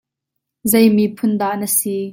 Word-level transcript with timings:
Zei 0.71 0.87
miphun 0.95 1.33
dah 1.39 1.55
na 1.59 1.67
si? 1.77 1.95